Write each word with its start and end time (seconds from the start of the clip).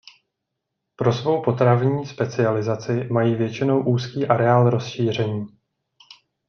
Pro 0.95 1.13
svou 1.13 1.43
potravní 1.43 2.05
specializaci 2.05 2.93
mají 3.11 3.35
většinou 3.35 3.83
úzký 3.83 4.27
areál 4.27 4.69
rozšíření. 4.69 5.45